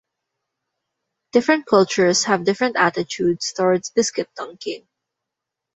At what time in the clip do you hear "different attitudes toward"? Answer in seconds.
2.43-3.83